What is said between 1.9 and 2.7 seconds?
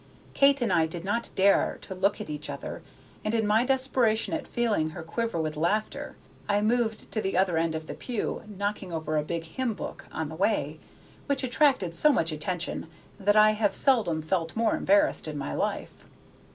look at each